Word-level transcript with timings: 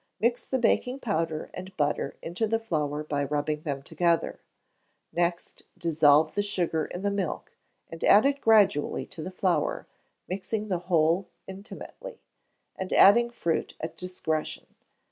Mix 0.19 0.47
the 0.47 0.57
baking 0.57 0.99
powder 0.99 1.51
and 1.53 1.77
butter 1.77 2.17
into 2.23 2.47
the 2.47 2.57
flour 2.57 3.03
by 3.03 3.23
rubbing 3.23 3.61
them 3.61 3.83
together; 3.83 4.39
next 5.13 5.61
dissolve 5.77 6.33
the 6.33 6.41
sugar 6.41 6.85
in 6.85 7.03
the 7.03 7.11
milk, 7.11 7.51
and 7.87 8.03
add 8.05 8.25
it 8.25 8.41
gradually 8.41 9.05
to 9.05 9.21
the 9.21 9.29
flour, 9.29 9.85
mixing 10.27 10.69
the 10.69 10.79
whole 10.89 11.29
intimately, 11.45 12.23
and 12.75 12.91
adding 12.93 13.29
fruit 13.29 13.75
at 13.79 13.95
discretion. 13.95 14.73